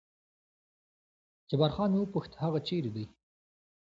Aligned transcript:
جبار 1.49 1.69
خان 1.75 1.89
مې 1.93 1.99
وپوښت 2.01 2.31
هغه 2.43 2.59
چېرې 2.67 2.91
دی؟ 2.95 3.05